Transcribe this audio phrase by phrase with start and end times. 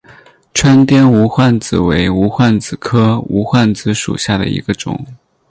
[0.51, 5.05] 川滇无患子为无患子科无患子属下的一个种。